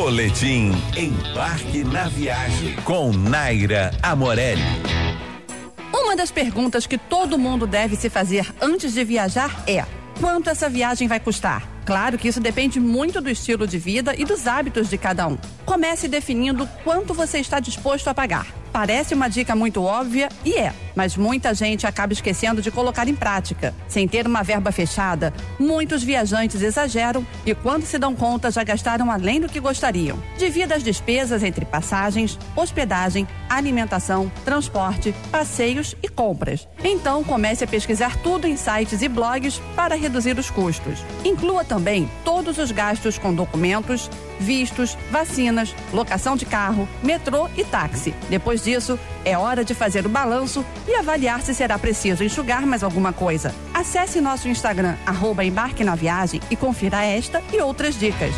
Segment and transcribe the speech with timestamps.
[0.00, 4.62] Boletim Embarque na Viagem com Naira Amorelli.
[5.92, 9.84] Uma das perguntas que todo mundo deve se fazer antes de viajar é:
[10.18, 11.68] quanto essa viagem vai custar?
[11.84, 15.36] Claro que isso depende muito do estilo de vida e dos hábitos de cada um.
[15.66, 18.59] Comece definindo quanto você está disposto a pagar.
[18.72, 23.14] Parece uma dica muito óbvia e é, mas muita gente acaba esquecendo de colocar em
[23.14, 23.74] prática.
[23.88, 29.10] Sem ter uma verba fechada, muitos viajantes exageram e, quando se dão conta, já gastaram
[29.10, 30.18] além do que gostariam.
[30.38, 36.68] Divida as despesas entre passagens, hospedagem, alimentação, transporte, passeios e compras.
[36.84, 41.04] Então, comece a pesquisar tudo em sites e blogs para reduzir os custos.
[41.24, 44.08] Inclua também todos os gastos com documentos,
[44.40, 48.14] vistos, vacinas, locação de carro, metrô e táxi.
[48.28, 52.82] Depois disso, é hora de fazer o balanço e avaliar se será preciso enxugar mais
[52.82, 53.54] alguma coisa.
[53.72, 58.34] Acesse nosso Instagram, arroba embarque na viagem e confira esta e outras dicas.